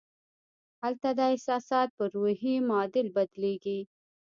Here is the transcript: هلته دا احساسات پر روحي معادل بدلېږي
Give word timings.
هلته 0.83 1.07
دا 1.17 1.25
احساسات 1.33 1.89
پر 1.97 2.09
روحي 2.17 2.55
معادل 2.69 3.07
بدلېږي 3.15 3.79